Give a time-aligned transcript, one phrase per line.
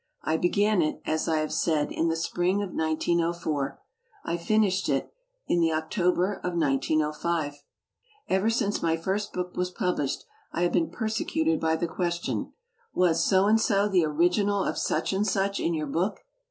[0.23, 3.79] I began it, as I have said, in the spritig of 1904.
[4.25, 5.13] I finished it
[5.45, 7.61] in the October of 1905.
[8.27, 12.51] Ever since my first book was published I have been persecuted by the question
[12.95, 16.17] "Was so and so the original of such and such in your book.'"